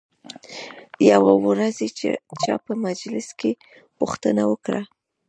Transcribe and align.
یوې 1.11 1.35
ورځې 1.47 1.87
چا 2.43 2.55
په 2.65 2.73
مجلس 2.85 3.27
کې 3.39 3.51
پوښتنه 3.97 4.41
وکړه. 4.51 4.81